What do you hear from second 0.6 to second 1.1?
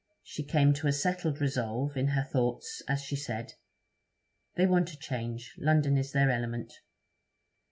to a